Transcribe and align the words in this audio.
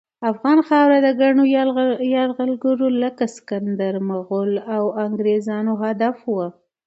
افغان 0.31 0.59
خاوره 0.67 0.97
د 1.03 1.07
ګڼو 1.21 1.43
یرغلګرو 2.13 2.87
لکه 3.03 3.23
سکندر، 3.35 3.93
مغل، 4.09 4.51
او 4.75 4.83
انګریزانو 5.05 5.73
هدف 5.83 6.17
وه. 6.33 6.47